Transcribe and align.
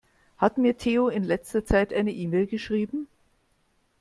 Hat 0.39 0.57
mir 0.57 0.77
Theo 0.79 1.09
in 1.09 1.23
letzter 1.23 1.63
Zeit 1.63 1.93
eine 1.93 2.11
E-Mail 2.11 2.47
geschrieben? 2.47 3.05